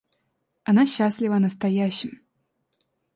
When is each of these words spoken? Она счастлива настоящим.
Она 0.63 0.87
счастлива 0.87 1.37
настоящим. 1.37 2.21